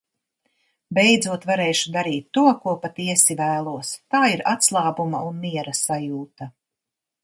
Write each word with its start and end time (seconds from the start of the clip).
Beidzot 0.97 1.45
varēšu 1.49 1.93
darīt 1.99 2.25
to, 2.39 2.47
ko 2.65 2.75
patiesi 2.87 3.39
vēlos. 3.45 3.95
Tā 4.17 4.25
ir 4.35 4.45
atslābuma 4.57 5.25
un 5.33 5.43
miera 5.49 5.81
sajūta. 5.87 6.55